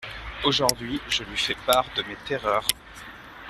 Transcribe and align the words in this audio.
Aujourd’hui, 0.45 0.99
je 1.09 1.21
lui 1.21 1.37
fais 1.37 1.53
part 1.67 1.85
de 1.95 2.01
mes 2.09 2.15
terreurs… 2.25 2.65